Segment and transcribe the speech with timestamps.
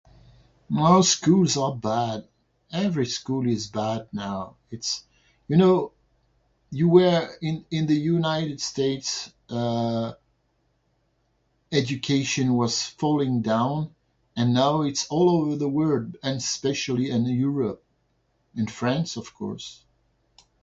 [0.67, 2.27] Most schools are bad.
[2.71, 4.55] Every school is bad now.
[4.71, 5.03] It's,
[5.47, 5.91] you know,
[6.71, 10.13] you were, in in the United States, uh,
[11.71, 13.93] education was falling down,
[14.35, 16.17] and now it's all over the world.
[16.23, 17.83] And especially in Europe.
[18.55, 19.83] In France, of course.